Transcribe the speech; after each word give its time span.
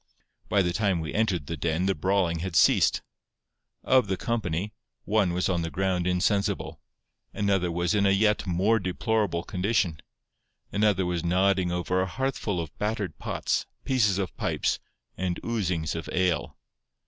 By 0.49 0.63
the 0.63 0.73
time 0.73 0.99
we 0.99 1.13
entered 1.13 1.45
the 1.45 1.55
den 1.55 1.85
the 1.85 1.93
brawling 1.93 2.39
had 2.39 2.55
ceased. 2.55 3.03
Of 3.83 4.07
the 4.07 4.17
company, 4.17 4.73
one 5.05 5.31
was 5.31 5.47
on 5.47 5.61
the 5.61 5.69
ground 5.69 6.07
insensible; 6.07 6.81
another 7.35 7.71
was 7.71 7.93
in 7.93 8.07
a 8.07 8.09
yet 8.09 8.47
more 8.47 8.79
deplorable 8.79 9.43
condition; 9.43 9.99
another 10.71 11.05
was 11.05 11.23
nodding 11.23 11.71
over 11.71 12.01
a 12.01 12.07
hearthful 12.07 12.59
of 12.59 12.75
battered 12.79 13.19
pots, 13.19 13.67
pieces 13.85 14.17
of 14.17 14.35
pipes, 14.37 14.79
and 15.19 15.39
oozings 15.43 15.93
of 15.93 16.09
ale. 16.11 16.57